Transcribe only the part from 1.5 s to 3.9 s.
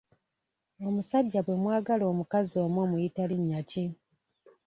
mwagala omukazi omu omuyita linnya ki?